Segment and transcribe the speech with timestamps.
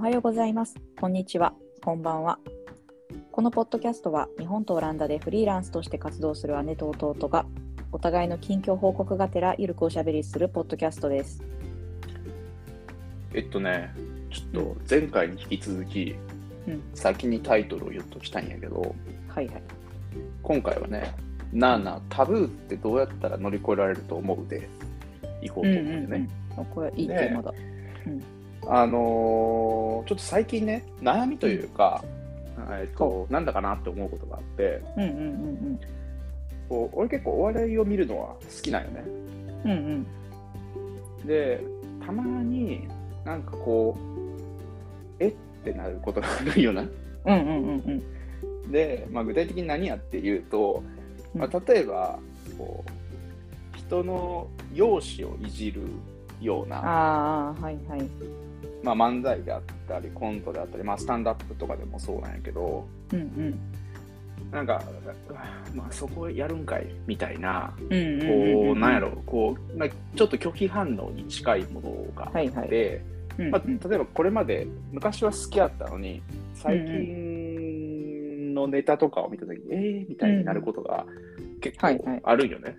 [0.00, 0.76] はようございます。
[0.98, 1.52] こんにちは。
[1.84, 2.38] こんばんは。
[3.30, 7.44] このポッドキャストは日本とオランダでフリーランスとして活動する姉と弟が
[7.92, 11.44] お互いの近況報告がてらゆるくおしゃべりするポッドキャストです。
[13.34, 13.92] えっとね、
[14.30, 16.16] ちょっと前回に引き続き、
[16.66, 18.94] うん先にタイトルを言っときたいんやけど、
[19.28, 19.62] はいはい。
[20.42, 21.14] 今回はね、
[21.52, 24.66] なあなあ、タブーってどうやったら乗り越えられると思うで、
[25.42, 26.28] 行こうと思うんでね。
[26.56, 26.64] うん。
[26.64, 27.52] これはいいテーマだ。
[28.66, 32.02] あのーちょっと最近ね、悩みというか、
[32.70, 35.80] えっと、なんだかなって思うことがあって、うんうんうん
[36.68, 39.04] こう俺結構お笑いを見るのは好きなんよね。
[39.64, 39.70] うん。
[39.70, 40.06] うん
[41.20, 41.26] うん。
[41.26, 41.60] で、
[42.06, 42.86] たまに
[43.24, 45.32] なんかこう、えっ
[45.64, 46.82] てなることがあるよな。
[46.82, 46.90] うん
[47.26, 48.02] うんうん
[48.64, 48.72] うん。
[48.72, 50.82] で、まあ、具体的に何やっていうと、
[51.34, 52.18] まあ、例えば
[52.56, 55.82] こう人の容姿をいじる
[56.40, 58.00] ような、ああ、はいはい。
[58.82, 63.58] まあ、漫才であったりコントであったり、まあ、スタンドアップとかでもそうなんやけどうん
[64.50, 64.82] なんか、
[65.28, 67.92] うわまあ、そこやるんかいみたいな、うん。
[67.92, 68.76] うんうんこうんうん。
[68.76, 72.68] うなんやろこう、まあ、ちょっと拒否反応に近いものがあって、はいはい。
[73.38, 76.20] うんまあ、例えばこれまで昔は好きやったのに
[76.54, 81.06] 最近のネタとかを見た時に、えーみたいになることが
[81.60, 82.76] 結構はいはいあるんよね。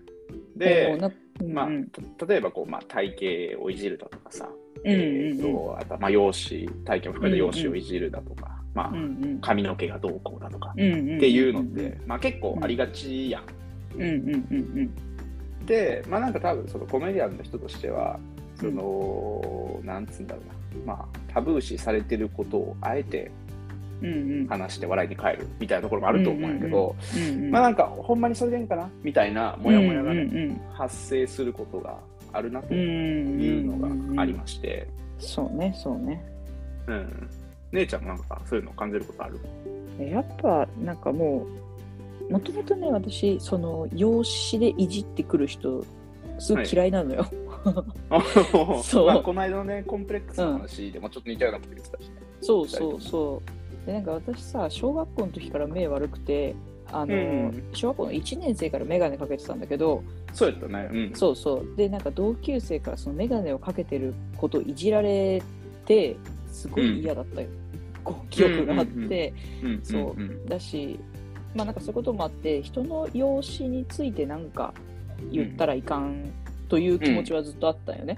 [0.55, 1.11] おで、な
[1.47, 4.49] まあうんた例えばこう、まあ、体型をいじるだとかさ、
[4.83, 11.17] うんうんえーとあとはまあ容姿体型を含めた容姿をいじるだとか、まあうんうん髪の毛がどうこうだとか、うんうん。
[11.17, 13.43] っていうのって、まあ、結構ありがちやん。
[13.95, 14.91] うんうんうん
[15.65, 18.19] で、まあなんか多分そのコメディアンの人としては、
[18.55, 20.41] その、なんつうんだろ
[20.83, 23.29] うな、まあタブー視されてることをあえて
[24.01, 24.07] うん。
[24.07, 24.47] うんうん。
[24.47, 27.51] 話して笑いに変えるみたいなところもあると思うんやけど、うんうん。
[27.51, 31.99] まあなんかほんまにそれでいいんかなみたいなモヤモヤがね、うんうん発生することが
[32.33, 33.41] あるなとうん。
[33.41, 33.77] いうの
[34.15, 34.39] がありす。
[34.39, 34.87] まして、
[35.19, 36.23] そうね、そうね。
[36.87, 37.29] うん。
[37.71, 39.39] 姉ちゃんもなんかそういうの感じることある？
[39.99, 41.45] えやっぱなんかも
[42.29, 45.83] うもともとね私その容姿でいじってくる人
[46.39, 47.25] すごい嫌いなのよ、
[48.83, 52.15] そうまあ、この間のね、コンプレックスの話でもちょっと似たようなこと言ってたしね。
[52.41, 53.41] そうそうそ
[53.83, 56.55] うでなんか私さ小学校の時から目悪くて
[56.91, 57.63] あの、うん。
[57.73, 60.03] 小学校の1年生から眼鏡かけてたんだけど
[60.33, 60.89] そうやったね。
[60.91, 61.15] うん。
[61.15, 61.75] そうそう。
[61.75, 65.41] でなんか同級生からその眼鏡をかけてることをいじられ
[65.85, 66.15] て
[66.51, 67.47] すごい嫌だったよ、
[68.03, 69.33] こう記憶があって、
[69.83, 70.99] そうんだし
[71.55, 74.73] まあなんかそういうこともあって人の容姿についてなんか
[75.31, 76.31] 言ったらいかん
[76.69, 78.17] という気持ちはずっとあったよね。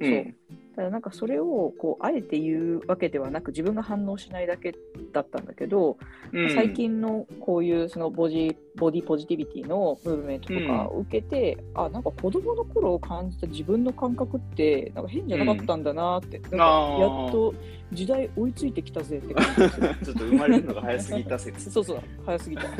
[0.00, 0.47] う
[0.82, 4.74] だなんかそれをこうあえて言うわけではなく自分が反応しないだけ
[5.12, 5.98] だったんだけど、
[6.32, 6.54] うん。
[6.54, 17.00] 最近のこういうそのボジボディポジティビティのムーブメントとかを受けて、あなんか子供の頃を感じた自分の感覚ってなんか変じゃなかったんだなって、なんかあー。
[17.00, 17.54] やっと
[17.92, 19.62] 時代追いついてきたぜって感じ
[20.06, 21.70] ちょっと生まれるのが早すぎた説。
[21.70, 22.64] そうそう早すぎた。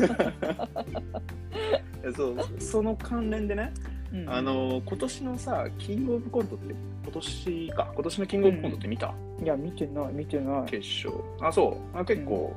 [2.14, 3.72] そうその関連でね、
[4.12, 4.28] うん。
[4.28, 6.74] あの今年のさ、キングオブコントって、
[7.08, 10.64] 今年か、今年のキングオブコントって見た、いや見てない見てない。
[10.66, 11.24] 決勝。
[11.40, 11.98] あ、そう。
[11.98, 12.54] あ結構、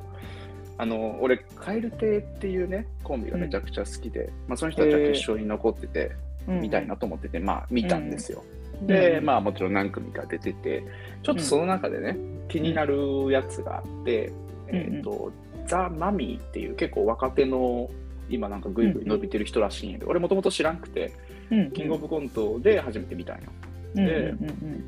[0.76, 6.12] あの俺、カエル亭っていうね、コンビがめちゃくちゃ好きで、まあ、その人たちは決勝に残ってて、
[6.46, 8.44] 見たいなと思ってて、まあ見たんですよ。
[8.80, 8.86] うん。
[8.86, 9.24] で、うん。
[9.24, 10.84] まあもちろん何組か出てて、
[11.22, 14.32] ちょっとその中でね、気になるやつがあって、
[14.68, 14.76] うん。
[14.76, 15.32] えっ、と、
[15.66, 17.88] ザ・マミーっていう結構若手の
[18.28, 21.12] 今なんかぐいぐい伸びてる人らしいんやけど、俺もともと知らんくて、
[21.50, 21.70] うん。
[21.70, 23.44] キングオブコントで初めて見たんよ。
[23.94, 24.84] うんでうん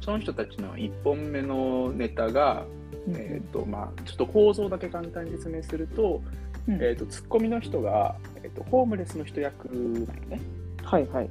[0.00, 2.64] その人たちの1本目のネタが、
[3.06, 6.20] うんえっ、とまあちょっと構造だけ簡単に説明すると、
[6.68, 10.40] うんえっ、とツッコミの人が、えー、とホームレスの人役なんよね。
[10.82, 11.30] はいはい。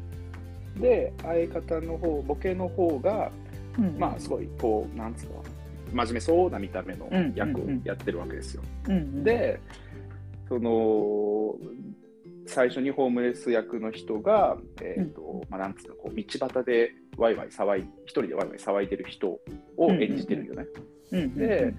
[0.79, 3.29] で相方の方ボケの方が
[3.77, 5.33] うんまあすごいこうなんつうか
[5.93, 8.63] 真面目そうな見た目の役をうんうんうんやってるわけですよ。
[8.87, 9.59] うんうん、で
[10.47, 11.55] その
[12.51, 20.65] 最初にホームレス役の人が、えーとまあ、なんつうのこう道端でワイワイ騒い一人でワイワイ騒いでる人を演じてるよね。
[21.11, 21.73] うんうんうんで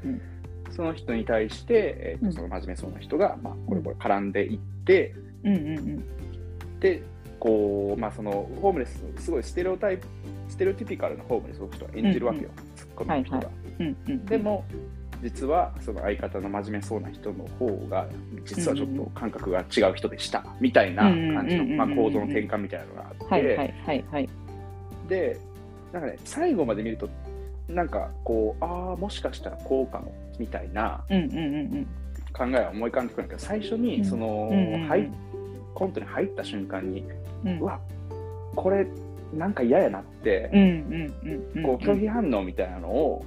[0.71, 2.31] その人に対して、えーうん。
[2.31, 5.15] とその真面目そうな人が、まあ、これこれ絡んでいって、
[5.45, 6.05] うんうんうん。
[6.81, 7.03] で
[7.39, 10.07] こう、まあ、そのホームレスすごいステレオタイプ
[10.49, 13.39] ステレオティピカルなホームレスの人を演じるわけよ、ツッコミの人が。
[13.39, 13.49] はい
[13.81, 14.25] うんうん。
[14.25, 14.65] でも
[15.23, 18.07] 実はその相方の真面目そうな人の方が
[18.45, 24.29] 実はちょっと感覚が違う人でしたみたいな感じの、まあ、構造の転換みたいなのがあって、はいはいはいはい。
[25.09, 25.39] で
[25.93, 27.09] なんかね最後まで見ると
[27.69, 31.05] なんかこうああもしかしたらこうかもみたいな
[32.33, 34.89] 考えは思い浮かんでくるんだけど最初にその、うんうんうん。
[34.89, 35.11] はい
[35.75, 37.05] コントに入った瞬間に
[37.45, 37.59] うん。
[37.61, 37.81] うわ
[38.57, 38.87] これ
[39.33, 40.51] なんか嫌やなって、
[41.63, 43.25] こう拒否反応みたいなのを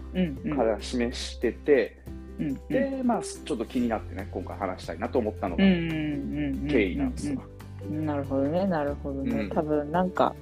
[0.55, 2.53] から示してて、うんうん。
[2.67, 7.41] で、まあ、ちょっと気になってね、今回話したいなと思ったのが経緯なんですよ。
[7.89, 9.35] なるほどね、なるほどね。
[9.35, 9.49] うん。
[9.49, 10.35] 多分なんか、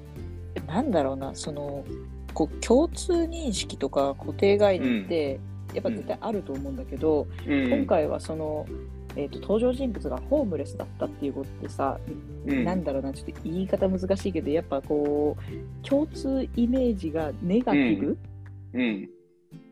[0.68, 1.84] なんだろうな、その、
[2.34, 5.40] こう共通認識とか固定概念って、
[5.74, 7.70] やっぱ絶対あると思うんだけど、うん。
[7.70, 8.66] 今回はその、
[9.16, 12.00] えー、と登場人物がホームレスだったっていうことでさ、
[12.46, 18.18] うんなんだろうな、ちょっと言い方難しいけど、やっぱこう、共通イメージがネガティブ、
[18.74, 19.10] うん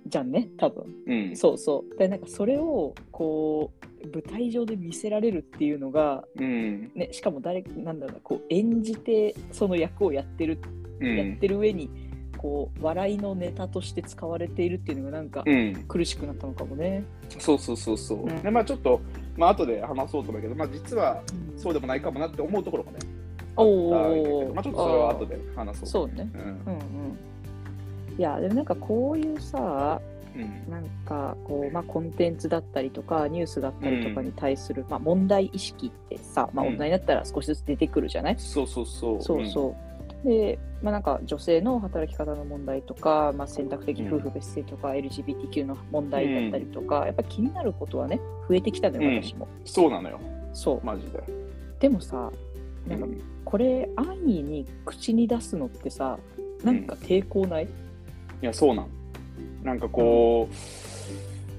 [0.08, 0.86] じゃんね、多分。
[1.08, 1.98] うんそうそう。
[1.98, 10.60] で、なんかそれを、こう、舞台上で見せられるっていうのが、うんね、しかも誰なんだろうなこう演じてその役をやってる、
[11.00, 11.90] うんやってる上に
[12.38, 17.04] こう笑いのネタとして使われているっていうのがなんかうん苦しくなったのかもね。
[17.40, 18.24] そうそうそうそう。
[18.26, 19.02] うんでまあちょっと、
[19.38, 21.22] まあ後で話そうと思うけど、まあ実は
[21.58, 23.00] そうでもないかもなって思うところもね、
[23.56, 25.88] おおど、まあちょっとそれは後で話そう。
[25.88, 26.30] そうね。
[26.34, 28.18] うんうんうん。
[28.18, 30.02] いやでもなんかこういうさ
[30.36, 39.22] うんなんかこう、まあ、コンテンツだったりとかニュースだったりとかに対する、まあ、問題意識ってさ、まあ、うん問題になったら少しずつ出てくるじゃない、そうそうそう。
[39.22, 39.91] そうそう。
[40.24, 49.48] で、まあ、なんか女性の働き方の問題とか、まあ、選択的夫婦別姓とか、LGBTQ の問題だったりとか、やっぱ気になることはね、増えてきたのよ、うん私も。
[49.66, 50.20] そうなのよ、
[50.54, 50.86] そう。
[50.86, 51.24] マジで。
[51.80, 52.32] でもさ、
[52.88, 56.18] なんかうんこれ、安易に口に出すのってさ、
[56.64, 57.68] なんか抵抗ない、い
[58.42, 58.88] や、そうなん。
[59.64, 60.48] なんかこ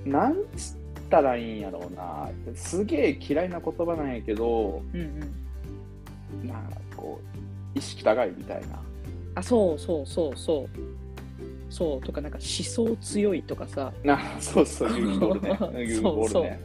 [0.06, 0.76] う、なんつっ
[1.10, 2.30] たらいいんやろうな。
[2.54, 7.31] すげえ嫌いな言葉なんやけど、うん、うんなんかこう、
[7.74, 8.82] 意識高いみたいな。
[9.34, 10.68] あ、そうそうそうそう。
[11.70, 15.56] そうとか、なんか思想強いとかさ、なそうそう、言う人おるね。
[15.58, 16.60] そう言う人おるそうね。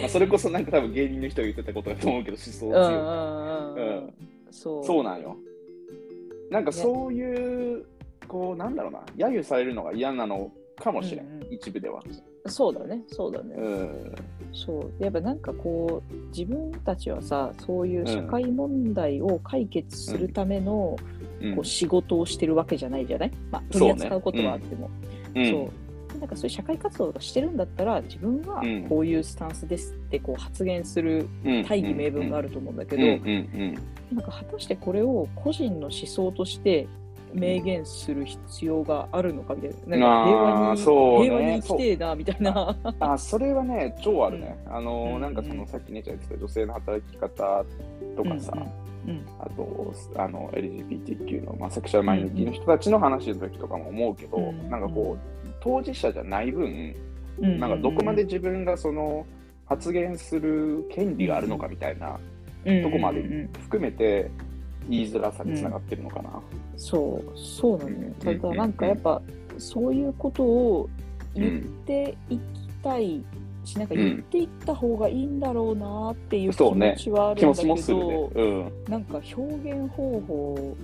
[0.00, 3.88] まあ、それこそなんか多分芸人の人が言ってたことだと思うけど、思想うん強い。
[3.88, 4.14] うん。
[4.50, 4.84] そう。
[4.84, 5.36] そうなんよ。
[6.50, 7.84] なんかそういう、
[8.26, 11.54] こう、なんだろうな、揶揄されるのが嫌なのかもしれん、うんうん。
[11.54, 12.02] 一部では。
[12.46, 13.54] そうだね、そうだね。
[13.56, 14.14] うん。
[14.52, 14.98] そう。
[14.98, 20.96] でやっぱなんかこう自分たちはさそういう社会問題を解決するための、
[21.40, 21.54] うん。
[21.56, 23.94] こう仕事をしてるわけじゃないじゃない、まあ、そうね。
[23.94, 24.90] 取り扱うことはあっても。
[25.34, 25.50] うん。
[25.50, 25.70] そ
[26.16, 28.86] う,、なんかそういう社会活動とかしてるんだったら自分はうん。
[28.88, 31.62] こういうスタンスですってこう発言するうん。
[31.64, 33.22] 大義名分があると思うんだけうん。
[33.22, 33.74] ど、うん。
[34.12, 36.86] なんか果たしてこれを個人の思想として
[37.34, 39.96] 明言する必要があるのかみたいな。
[39.96, 41.24] なんか平和に、そうね。
[41.24, 42.76] 平和に生きてえなみたいな。
[43.00, 44.56] あそれはね、超あるね。
[44.68, 47.64] あのうんなんかそのさっきねちゃん言ってた女性の働き方
[48.16, 49.24] とかさ、うんうん。
[49.40, 54.70] あとあの LGBTQ の、まあ、セクシャルマイノリティの人たちの話の時とかも思うけど、うん。
[54.70, 56.94] なんかこう、当事者じゃない分、
[57.40, 57.58] うん。
[57.58, 59.26] なんかどこまで自分がその
[59.66, 62.18] 発言する権利があるのかみたいな
[62.82, 63.26] とこまでうん。
[63.26, 63.40] うん。
[63.40, 63.50] うん。
[63.60, 64.30] 含めて
[64.88, 66.40] 言いづらさにつながってるのかな。
[66.76, 68.14] そう、そうなのよ。
[68.18, 68.40] たうん。
[68.40, 69.22] だ、なんかやっぱ、
[69.58, 70.88] そういうことを
[71.34, 72.40] 言っていき
[72.82, 73.24] たい
[73.64, 76.94] し、なんか言っていった方がいいんだろうなっていう気そうね。
[76.96, 78.12] 持ちはあ気るんだけ持ちもするね。
[78.12, 78.72] ど、うん。
[78.88, 80.76] なんか表現方法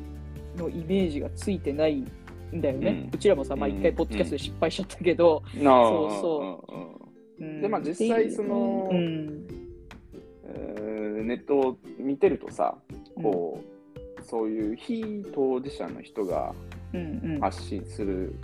[0.57, 2.91] のイメージがついてないんだよね。
[2.91, 3.11] うん。
[3.13, 5.63] うちらもさ、まあうん一回ポッドキャストで失敗しちゃったけど、そう
[6.21, 7.45] そう。
[7.45, 7.49] うん。
[7.49, 7.55] うん。
[7.55, 8.89] うんでまあ実際その
[11.29, 12.77] ネットを見てるとさ、
[13.23, 13.78] こう、
[14.29, 16.55] そういう非当事者の人が
[16.95, 17.41] うんうん。
[17.41, 18.35] 発信する、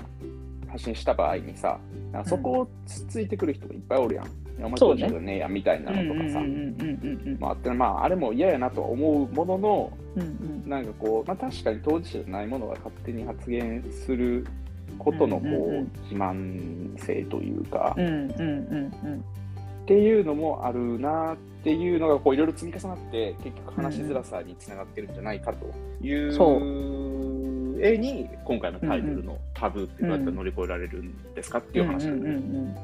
[0.69, 1.79] 発信した場合にさ、
[2.27, 4.27] そこをつついてくる人がいっぱいおるやん。
[4.27, 4.29] い
[4.61, 6.41] やお前そうね当事者じゃねえやみたいなのとかさ、
[7.41, 10.25] まああって、まあ、あれも嫌やなとは思うものの、うんう
[10.67, 10.69] ん。
[10.69, 14.47] なんかこう、まあ、確かに当事者じゃないものが勝手に発言する
[14.99, 15.93] ことのこう、うんうんうん。
[16.03, 19.25] 自慢性というか、うんうんうんうん
[19.85, 25.67] っていうのもあるなっていうのがこういろいろ積み重なって結局話しづらさにつながってるんじゃないかと
[26.03, 26.59] いうそ
[27.79, 32.09] 絵に今回のタイトルのタブーってどうやって乗り越えられるんですかっていう話。
[32.09, 32.35] うんうんだね。
[32.35, 32.75] うんうん。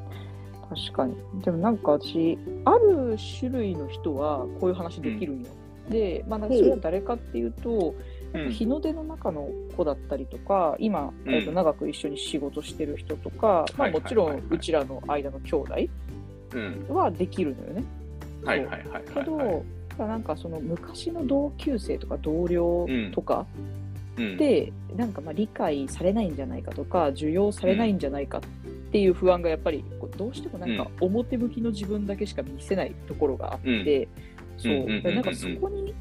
[0.76, 1.16] 確かに。
[1.42, 5.48] でもなんか私ある種類の人はこういう話できるんよ、
[5.88, 7.94] でまあそれは誰かっていうと、
[8.34, 8.50] うん。
[8.50, 11.34] 日の出の中の子だったりとか今、うん。
[11.34, 15.88] えーと長く一緒に仕事してる人とか、まあ、もちろんうちらの間の兄弟うん
[16.88, 17.84] はできるのよね。
[18.44, 19.64] はいはいはいはいけど、
[19.98, 23.46] なんかその昔の同級生とか同僚とか
[24.16, 24.36] うん。
[24.36, 28.40] で、なんかまあ理解されないんじゃないかとか受容されないんじゃないかっ
[28.92, 29.84] ていう不安がやっぱり
[30.16, 34.08] どうしてもなんか表向きの自分だけしか見せないところがあって、
[34.56, 34.86] そう。
[35.12, 35.94] なんかそこに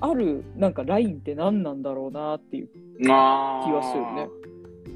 [0.00, 2.68] あるなんかラインって何なんだろうなっていう
[3.02, 4.28] 気はするね。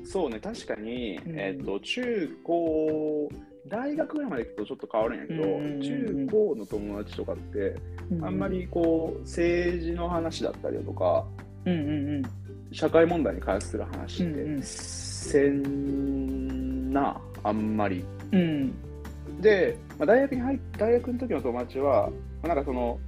[0.04, 1.38] そうね、確かに、うん。
[1.38, 3.28] えっ、と、中高、
[3.70, 7.76] 大学ぐらいまで行くとちょっと変わるんやけど、うんうんうん中高の友達とかって、
[8.10, 11.24] うんあんまりこう、政治の話だったりだとか、
[11.64, 11.76] うんう
[12.18, 12.22] ん
[12.72, 14.62] 社会問題に関する話って、うんうん。
[14.62, 18.04] せんなあんまり。
[18.32, 18.72] うん。
[19.40, 22.10] で、まあ、大学に入っ大学の時の友達は、
[22.42, 22.98] まあ、なんかその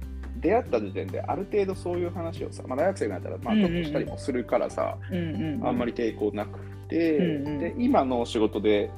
[0.41, 3.71] 出会った時点である程度そういう話をさ、まあ、大学生になったらまあうんうんうん。
[3.71, 5.67] ちょっとしたりもするからさ、うんうん。
[5.67, 7.59] あんまり抵抗なくて、うんうん。
[7.59, 8.89] で今の仕事で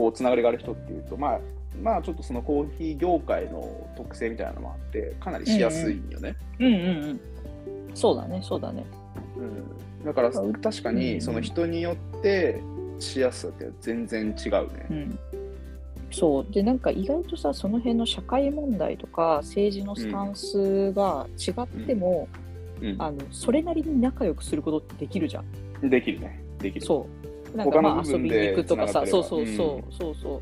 [0.00, 1.40] こうつながりがある人っていうとまあ
[1.82, 6.34] まあちょっとそのコーヒー業界の特性みたいなのもあってかなりしやすいんよね。
[6.58, 6.76] うんうんう
[7.12, 7.20] ん
[7.92, 8.86] そうだねそうだね
[9.36, 9.42] う
[10.02, 12.62] んだから確かにその人によって
[12.98, 14.86] しやすさって全然違うね。
[14.90, 15.18] うん
[16.10, 22.26] そうでなんか意外とさその辺の社会問題とか政治のスタンスが違っても、
[22.80, 25.90] うんあのそれなりに仲良くすることってできるじゃん。
[25.90, 26.42] できるね。
[26.58, 26.86] できる。
[26.86, 27.29] そう。
[27.54, 30.40] なんかまあ遊びに行くとかさ、そうそうそう、そうそう。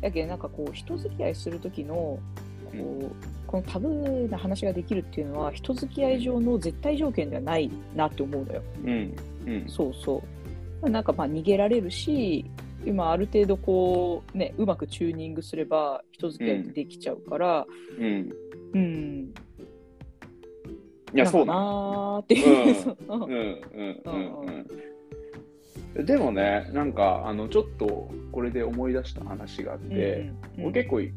[0.00, 2.20] やけどなんかこう人付き合いする時のこ
[2.74, 3.12] う、うん
[3.46, 8.62] このタブーな話ができるっていうのは人付き合い上の絶対条件ではないなって思うのよ。
[8.84, 9.16] うん。
[9.46, 9.64] うん。
[9.68, 10.20] そうそ
[10.82, 10.90] う。
[10.90, 12.44] なんかまあ逃げられるし、
[12.84, 17.66] 今ある程度こうねうまくチューニングすれば人付き合いってできちゃうから、
[17.98, 18.32] うん。
[18.74, 19.34] うん。
[21.14, 23.30] いや、そうなーっていううんうん
[24.04, 24.66] うんうん。
[26.04, 31.12] でもね、なんか、あの、ちょっとこれで思い出した話があって、うん俺結構い、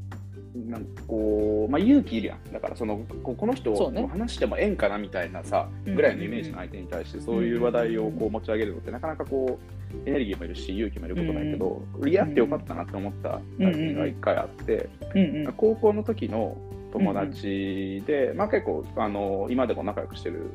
[0.55, 2.53] なんかこう、まあ、勇気いるやん。
[2.53, 9.59] だから、その、ここの人を話してもええんかなみたいなさ、うんぐらいのイメージの相手に対して、そういう話題をこう持ち上げるのって、なかなかこ
[10.05, 16.57] う、エネルギーもいるし、勇気もいることないけど、やってよかったなって思った体験が一回あって、うんうん高校の時の
[16.91, 20.51] 友達で、まあ結構、あの、今でも仲良くしてる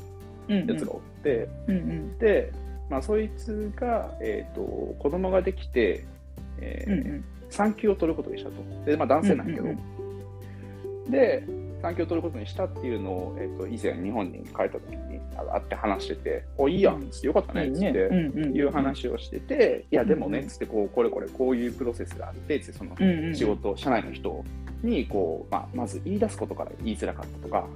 [0.49, 0.67] うん。
[0.67, 2.19] やつがおって、うんうん。
[2.19, 2.53] で、
[2.91, 4.61] まあ、そいつが、えー、と
[4.99, 6.05] 子供ができて、
[6.59, 7.25] えーうんうん。
[7.51, 8.57] 産休を取ることにしたと。
[8.85, 9.79] で、まあ、男性なんやけど、うん
[11.09, 11.45] で、
[11.83, 17.87] 産休を取ることにしたっていうのを、えー、と以前、日本に帰った時にあ会って話してて、おいいやん、つってよかったね、つって。
[17.89, 23.35] いう話をしてて、いや、でもね、つってこう、これこれこういうプロセスがあって、つってそのうんうん。
[23.35, 24.43] 仕事、社内の人
[24.83, 27.67] にこう、まあ、まず言い出すことから言いづらかったとか、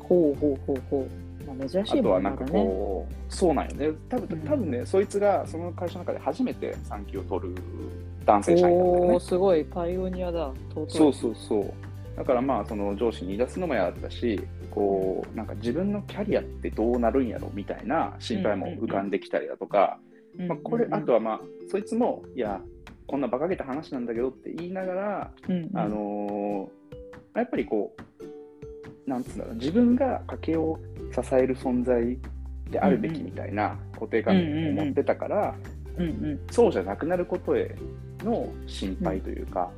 [0.00, 1.27] ほうほうほうほう。
[1.54, 2.44] まあ、珍しいあとはなんか。
[2.44, 3.90] こう、そうなんよね。
[4.08, 7.54] 多分うん多分ね、そいつがその会社の中で初めて産休を取る
[8.24, 9.22] 男性社員なんだよねおおー、。
[9.22, 10.52] すごい、パイオニアだ。
[10.88, 11.72] そうそうそう。
[12.16, 14.40] だからまあ、その上司に言い出すのも嫌だったし、
[14.70, 19.98] こう、なんか自分のキャリアってどうなるんやろみたいな心配も浮かんできたりだとか、
[20.36, 21.40] まあ、これ、あとはまあ、
[21.70, 22.60] そいつも、いや、
[23.06, 26.78] こんな馬鹿げた話なんだけどって言いながら、うんうん、あのー
[27.38, 28.24] やっぱりこう、
[29.08, 30.78] なんつうんだろう、自分が家計を
[31.12, 32.18] 支える存在
[32.70, 35.54] であるべきみたいな固定観念を持ってたから、
[35.96, 37.74] うんうんそうじゃなくなることへ
[38.22, 39.68] の心配というか、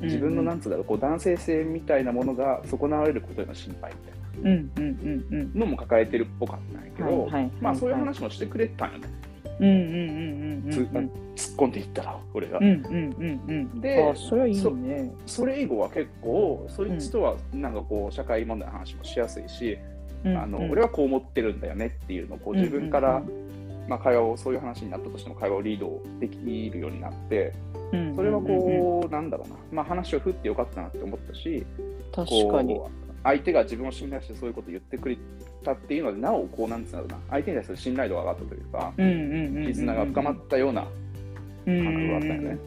[0.00, 9.08] うん、自分のなんつうんだろう、こう男性性みたいなものが損なわれることへの心配みたいうんうんうんうんなのも抱えてるっぽかったんやけど、はいはいまあそういう話もしてくれたんよね。
[9.60, 11.10] うんうんうんうんつうん。
[11.36, 12.58] 突っ込んでいったら、俺が。
[12.58, 15.12] うんうんうんうんであそれはいいね。
[15.26, 19.78] それ以後は結構、そいつとはなんかこう、社会問題の話もしやすいし、
[20.24, 23.22] あの俺はこう思ってるんだよねっていうのをこう自分から、
[23.88, 26.38] まあ、会話をそういう話になったとしても会話をリードでき
[26.72, 27.52] るようになって
[28.16, 31.66] それはこう、なんだろうな、まあ、話を振ってよかったなって思ったし
[32.12, 32.74] 確こかに。
[32.74, 32.82] う
[33.24, 35.18] 相手が自分を信頼してそういうことを言ってくれ
[35.64, 37.18] たっていうのでなおこうなんつうんだろうな。
[37.30, 38.92] 相手に対する信頼度が上がったというか
[39.66, 40.86] 絆が深まったような
[41.64, 42.58] 感感覚があったよね。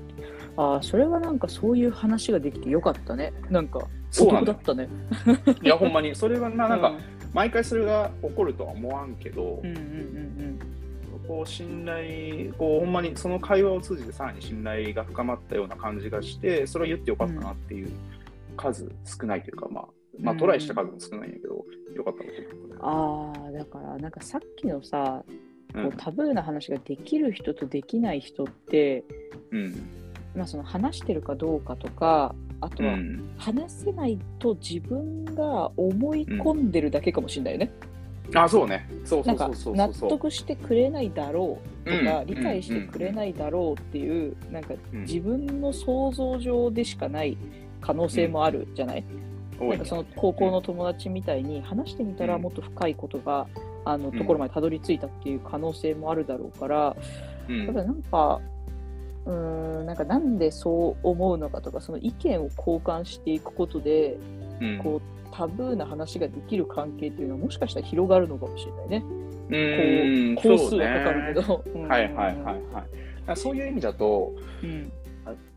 [0.57, 3.31] ああそれはなんかそういう話ができてよかったね。
[3.49, 4.89] なんかそうだったね。
[5.61, 6.15] いやほんまに。
[6.15, 6.93] それはななんか
[7.33, 10.59] 毎回それが起こるとは思わんけど、うんうんうん。
[11.27, 17.91] こう信頼こうほんまにその会話を通じてさらに信頼が深まったような感じがしてそれを言ってよかったなっていう
[18.55, 19.85] 数少ないというか、まあ、
[20.19, 22.13] まあトライした数も少ないんやけど、よかっ
[22.79, 25.23] たああだからなんかさっきのさ
[25.73, 25.83] うん。
[25.83, 29.03] こうタブーな話ができる人とできない人って、
[29.51, 29.75] うん。
[30.35, 33.29] まあ、その話してるかどうかとかあとはうん。
[33.37, 37.71] 話せないと自分が思い込んでるだけかもしれないよね。
[38.35, 38.89] あそうね。
[39.05, 39.75] そうそなんかうそうそう。
[39.75, 42.27] 納得してくれないだろうとか、うん。
[42.27, 44.63] 理解してくれないだろうっていう、なん。
[44.63, 45.01] かうん。
[45.01, 47.37] 自分の想像上でしかない
[47.81, 53.47] 可能性もあるじゃない、多ないんかその高校の友達みたいに話してみたらもっと深いことが、
[53.85, 56.95] あのところまでたどり着いたっていう可能性もあるだろうから、
[57.47, 57.65] うん。
[57.65, 58.41] やっぱりなんか
[59.25, 64.17] うーんなんかなんでそう思うのかとかその意見を交換していくことで
[64.59, 64.79] うん。
[64.79, 69.03] こうタブーな話ができる関係っていうのはもしかしたら広がるのかもしれないね。
[69.49, 71.63] うんこう工数はかかるけど。
[71.73, 71.87] うん。
[71.87, 72.63] はいはいはいはい。
[73.27, 74.33] あそういう意味だと
[74.63, 74.91] うん。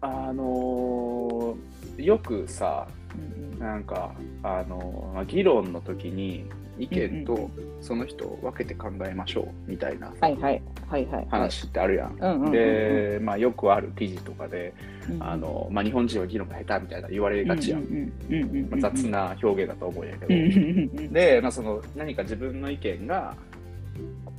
[0.01, 3.00] ああのーよくさうん
[3.59, 6.47] なんかあのーまあ議論の時に
[6.79, 7.51] 意見と
[7.83, 11.27] その人を分けて考えましょうみたいなはいはいはいはい。
[11.31, 12.51] 話ってあるやん。
[12.51, 14.75] で、まあ、よくある記事とかで、
[15.09, 18.13] うんあのまあ、日本人は議論が下手みたいな言われがちやん。
[18.81, 21.13] 雑な表現だと思うんやけど。
[21.13, 23.37] で、まあ、その何か自分の意見が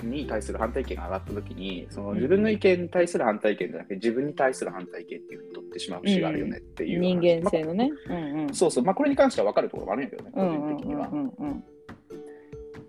[0.04, 7.92] に対する反対意見が上がったときにその自分の意見に対する反対意見じゃなくて自分に対する反対意見っていうふうに取ってしまう節があるよねっていう話、人間性のね。
[8.08, 8.46] うんうん。
[8.46, 11.10] まあそうそう、まあ、これに関しては分かるところもあるんやけどね、個うんうん人的には。
[11.12, 11.64] うんうん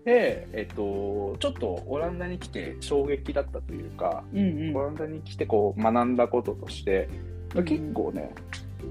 [0.05, 7.07] で、えっと、ちょっとオランダに来て衝撃だったというか、うんオランダに来てこう学んだこととして、
[7.55, 7.63] うん。
[7.63, 8.33] 結構ね、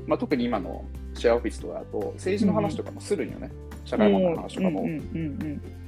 [0.06, 0.84] まあ、特に今の
[1.14, 3.50] シェアオフィスとかだと政治の話とかもするんよね、
[3.84, 4.86] 社会問題の話とかも、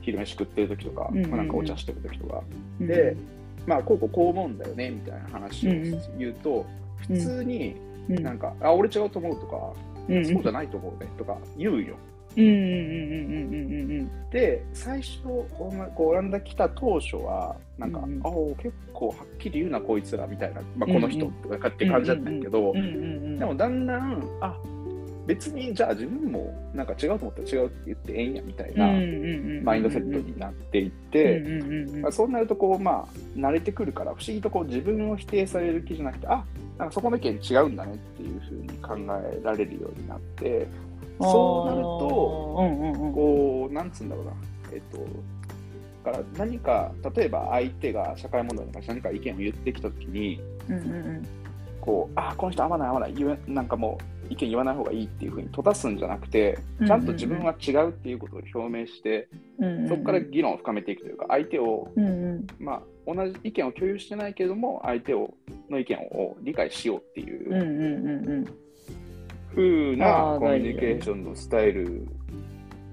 [0.00, 2.42] 昼飯食ってる時とか、まあなんかお茶してる時とか、
[2.80, 2.86] うん。
[2.86, 3.16] で、
[3.66, 5.72] まあ、こうこうこう思うんだよねみたいな話を
[6.18, 6.64] 言うと、うん
[7.04, 7.76] 普通に
[8.08, 8.22] うん。
[8.22, 9.56] なんか、あ、俺違うと思うとか、
[10.08, 11.96] うんそうじゃないと思うねとか言うよ。
[14.30, 15.20] で、最初、
[15.96, 18.20] オランダ来た当初は、なんか、うんうん。
[18.24, 22.80] あお結構はっきり言うな、こいつらみたいな、まあ、この人とかって感じだったんやけどで
[23.44, 24.56] もだんだん、あ
[25.26, 28.87] 別にじゃあ自分もなんか違うと思ったら違うって言ってええんやみたいな
[29.62, 31.43] マインドセットになっていって、
[32.11, 36.45] そうなるとこう、まあ、慣れてくるから、不思議とこう自分を否定される気じゃなくて、あ
[36.78, 40.66] なんかそこの意見違うんだねっていうふうに考えられるようになって、
[41.21, 44.33] そうなると、こう、なんつうんだろうな、
[44.73, 44.99] えっと、
[46.04, 51.26] から何か、例えば相手が社会問題に関して何か意見を言ってきたときに、うんうん
[51.81, 59.28] こう、あこの人合わない合わない言え、なんかもう意見言わない方がいいっていうふうに閉ざすんじゃなくて、ちゃんと自分は違うっていうことを表明して、
[59.59, 62.47] うんうんそこから議論を深めていくというか、相手をうんうん。
[62.59, 62.83] まあ、
[63.14, 65.35] 同じ意見を共有してないけれども、相手を
[65.71, 68.45] の意見を理解しようっていうんうん
[69.57, 72.07] ううなコミュニケーションのスタイル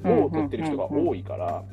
[0.03, 1.63] を取ってる人が多いから、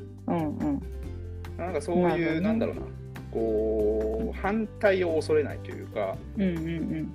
[1.56, 2.82] なんかそういう、なんだろうな、
[3.30, 7.12] こう、反対を恐れないというか、うんうんうん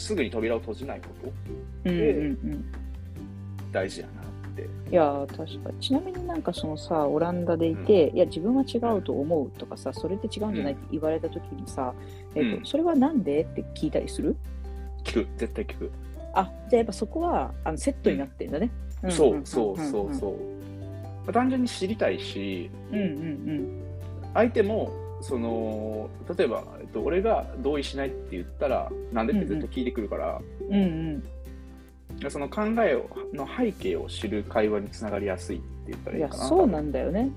[0.00, 1.32] すぐに扉を閉じないこと、
[1.90, 2.64] うんうんうん。
[3.70, 4.24] 大事やなっ
[4.56, 4.62] て。
[4.90, 5.80] いやー確かに。
[5.80, 10.72] ちなみになんかそのさオランダでいて、いや自分は違うと思うとかさそれって違うんじゃない？
[10.72, 11.94] って言われた時にさ、
[12.34, 12.66] えっとうん。
[12.66, 13.42] それはなんで？
[13.42, 14.36] って聞いたりする？
[15.04, 15.90] 聞く、絶対聞く。
[16.34, 18.70] あじゃあやっぱそこはあのセットになってんだね、
[19.06, 19.10] ん。
[19.10, 20.32] そうそうそうそう。
[21.24, 23.82] まあ単純に知りたいし、うんうん。
[24.34, 31.22] 相手もその例えば、えっと、俺が同意しないって言ったらなんでってずっと聞いてくるから、うん
[32.22, 32.30] うん。
[32.30, 36.44] その考えをの背景を知る会話につながりやすいって言ったらいいかな。
[36.44, 37.30] そうなんだよね、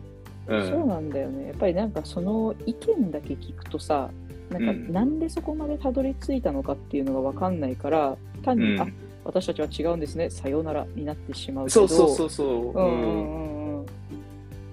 [0.47, 0.69] うん。
[0.69, 1.47] そうなんだよね。
[1.47, 4.09] やっぱりなんかその意見だけ聞くとさ
[4.49, 4.93] なんかうん。
[4.93, 8.81] なんでそこまでたどり着いたのかっていうのが分かんないから単に、うん。
[8.81, 8.87] あ
[9.25, 10.29] 私たちは違うんですね。
[10.29, 11.87] さようならになってしまうけど。
[11.87, 12.47] そうそうそうそう。
[12.47, 13.85] うんうんうん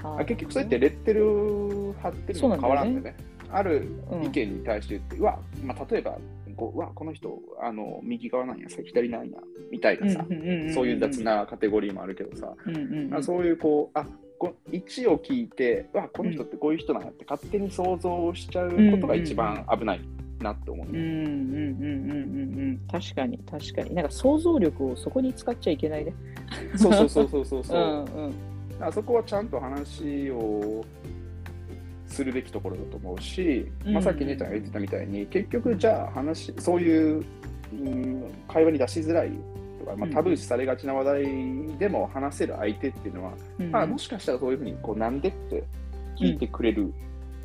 [0.03, 1.25] あ結局そうやってレッテル
[2.03, 3.17] 貼ってるのも変わらんでね。
[3.53, 4.25] あるうん。
[4.25, 6.17] 意見に対して言って、うわ、まあ、例えば
[6.61, 9.39] こう、うわ、この人、あの右側なんや、左なんや、
[9.71, 10.25] みたいなさ、
[10.75, 13.15] そういう雑なカテゴリーもあるけどさ、うんうんうん。
[13.15, 14.07] あそういうこう、あ
[14.39, 20.01] こ1を聞いて、うわ、この人ってこういう人なんやって勝手に想像しちゃうことが一番危ない
[20.41, 20.99] なって思うね。
[20.99, 23.95] うんうんうんうんうんうん確かに確かに。
[23.95, 26.15] なんか想像力をそこに使っちゃいけないね。
[26.77, 27.61] そうそうそうそうそう。
[27.61, 27.79] うそう。
[27.79, 28.31] んうん。
[28.71, 30.85] だからそこはちゃんと話を
[32.21, 33.95] するべきところだと思うし、うん。
[33.95, 37.25] まあ、さっき姉ちゃんが言ってたみたいに、結局じゃあ話、そういう、
[37.73, 39.31] うん、会話に出しづらい
[39.79, 40.13] とか、まあ、うん。
[40.13, 43.71] タブー視されがちな話題でも話せる相手っていうのは、うん。
[43.71, 45.65] まあ、もしかしたらそういうふうにこうなんでって
[46.19, 46.93] 聞いてくれる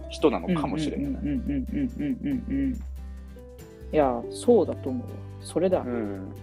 [0.09, 1.11] 人なのかもしれない。
[3.93, 5.07] いやそうだと思う
[5.41, 6.33] それだうん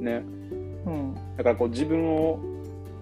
[0.00, 0.22] ね、
[0.86, 2.38] うんだからこう自分を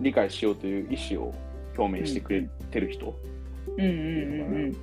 [0.01, 1.33] 理解しようという意思を
[1.79, 3.14] 表明してくれてる人。
[3.77, 4.77] うんうんうんうん。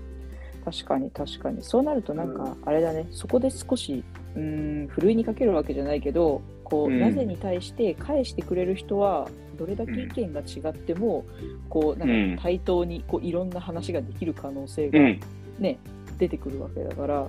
[0.65, 1.61] 確かに確かに。
[1.61, 4.03] そうなるとなんかあれだね、そこで少し
[4.35, 6.99] うーんふるいにかけるわけじゃないけどこう、うん。
[6.99, 11.25] なぜに対して返してくれる人はどれだけ意見が違っても、
[11.69, 15.19] こうなんか対等にこういろんな話ができる可能性がうん。
[15.59, 15.77] ね、
[16.17, 17.27] 出てくるわけだから、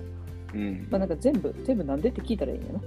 [0.53, 0.87] うん。
[0.89, 2.79] まあ、なんか全部全部なんでって聞いたらいいんやな。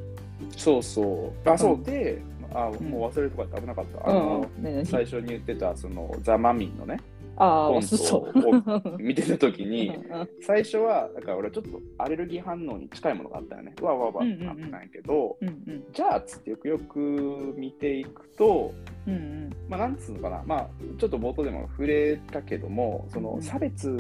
[0.57, 1.49] そうそう。
[1.49, 1.81] あ、そう。
[1.81, 2.23] うで、
[2.55, 2.85] あ、ん。
[2.85, 4.09] もう忘れるとかって危なかった。
[4.09, 4.87] あうんの、うん、ね何？
[4.87, 6.99] 最初に言ってた、その、ザ・マミンのね、
[7.37, 8.95] ああ、コンそうそトう。
[8.95, 13.75] を 見てたときに、うん最初は、だから俺ちょっとアレルギー反応に近いものがあったよね。
[13.81, 15.85] うわうわうわってなってないけど、うんうん。
[15.93, 18.73] じゃあ、つってよくよく見ていくと、
[19.07, 19.51] うんうん。
[19.69, 20.69] まあ、なんつうのかな、まあ、
[20.99, 23.97] ちょっと冒頭でも触れたけども、そのうん差別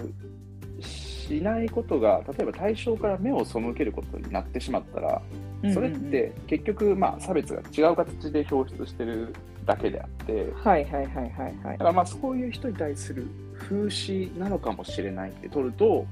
[0.80, 5.22] しないことが、例えば対象から目を背けることになってしまったら、
[5.62, 5.72] うん。
[5.72, 9.32] それって結局、まあ、差別が違う形で表出してる
[9.64, 11.56] だけであって、はいはいはいはいはい。
[11.72, 13.26] だからまあそういう人に対する
[13.58, 16.06] 風刺なのかもしれないって取ると、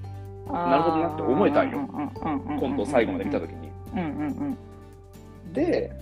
[0.50, 1.78] なるほどなって思えたんよ。
[2.58, 3.68] コントを最後まで見たときに。
[3.94, 4.26] うんうん
[5.46, 5.52] うん。
[5.52, 5.92] で、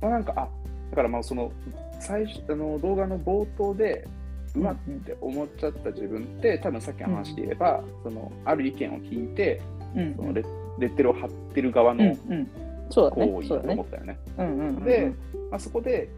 [0.00, 0.48] まあ、なんか、あ
[0.90, 1.52] だからまあその
[2.00, 4.06] 最初あの動画の冒頭で、
[4.56, 9.60] うわって思っちゃった自分って、多分さっきの話で言えば、そのある意見を聞いて、
[9.94, 10.42] うんそのレ
[10.78, 12.04] レッテルを貼ってる側うんの
[13.10, 14.18] 行為だと思ったよね。
[14.38, 14.84] うんうんうん。
[14.84, 15.12] で、
[15.50, 16.08] まあ、そこで、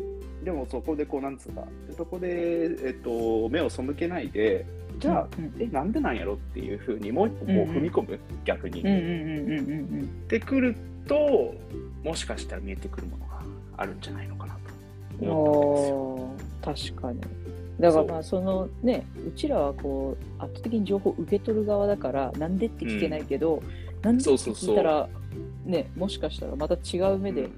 [0.43, 1.65] でもそこでこう、なんつうか、
[1.97, 4.67] そこで、えっと、目を背けないで、
[4.99, 7.69] じゃあ、うんえ、なんでなんやろっていうふうにもう一歩こううんうん。
[7.71, 8.81] 踏み込む、逆に。
[8.81, 9.13] うんうんっうんう
[9.55, 10.09] んうん。
[10.29, 10.77] てくる
[11.07, 11.55] と、
[12.05, 13.41] もしかしたら見えてくるものが
[13.77, 14.61] あるんじゃないのかなと
[15.23, 16.95] うん思ったわけですよ。
[16.95, 17.21] 確かに。
[17.81, 23.63] だからまあそのねうちらはこう圧倒的に情報を受け取る側だからなんでって聞けないけど、
[24.03, 24.69] なんでってそうそうそう。
[24.71, 25.09] 聞いたら
[25.65, 27.53] ねもしかしたらまた違う目でうん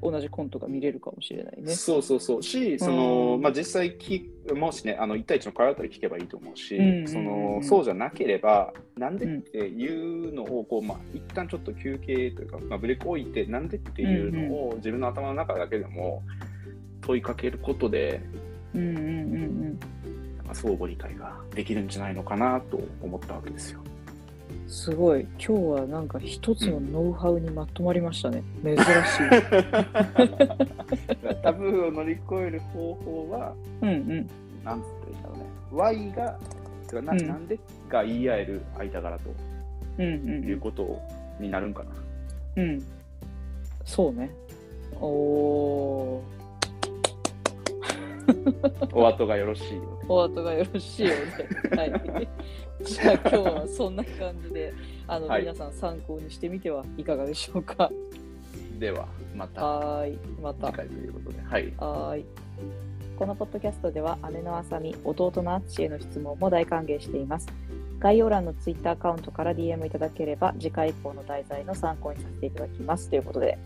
[0.00, 1.72] 同じコントが見れるかもしれないね。
[1.74, 2.42] そうそうそう。
[2.42, 6.98] し、そのうんまあ、実際き、もしね、あの1対1の会話だったら聞けばいいと思うし、うんうんうん。
[7.00, 16.22] うんそのそうじゃなければ、なんでっていうのをこう、まあ、一旦ちょっと休憩というか、まあ、ブレーク置いて、なんでっていうのを自分の頭の中だけでも
[17.00, 18.20] 問いかけることで、
[18.74, 19.80] うんうんうん。
[20.44, 23.82] まあ相互理解ができるんじゃないのかなと思ったわけですよ。
[24.68, 28.84] うんすごい今日はなんか一つのノウハウにまとまりましたね、珍しい。
[31.42, 34.28] タブーを乗り越える方法は、うんうん
[34.64, 35.44] なんつったらいいんだろうね。
[35.72, 36.38] Y が、
[36.86, 39.30] てかなうんなんでが言い合える間柄と
[39.98, 40.08] うんう
[40.40, 41.00] んいうこと
[41.40, 42.62] になるんかな。
[42.62, 42.82] うん
[43.84, 44.30] そうね。
[45.00, 46.20] おー
[48.92, 49.97] お後がよろしいよ。
[50.08, 51.76] お後がよろしいようで。
[51.76, 52.28] はい。
[52.82, 54.72] じゃあ今日はそんな感じで、
[55.06, 57.90] あの、はい皆さん参考にしてみてはいかがでしょうか。
[58.78, 60.18] では、またはーい。
[60.40, 60.76] また次。
[60.76, 61.40] 回ということで。
[61.42, 61.72] はい。
[61.76, 62.24] はーい。
[63.18, 67.48] このポッドキャストでは姉のあさみ、弟のあっちへの質問も大歓迎しています。
[67.98, 73.58] 概要欄のツイッターアカウントから DM いただければ次回以降の題材の参考にさせていただきますということで。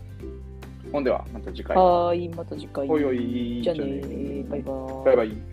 [0.90, 1.76] ほんでは、また次回。
[1.76, 2.28] はーい。
[2.30, 2.88] また次回。
[2.88, 5.51] じゃあねバイバーイバイバイ。